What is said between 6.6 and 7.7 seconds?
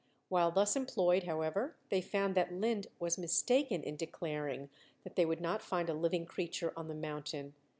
on the mountain.